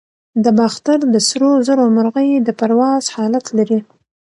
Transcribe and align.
د 0.43 0.45
باختر 0.57 0.99
د 1.13 1.15
سرو 1.27 1.51
زرو 1.67 1.83
مرغۍ 1.95 2.29
د 2.47 2.49
پرواز 2.59 3.03
حالت 3.15 3.45
لري 3.57 3.79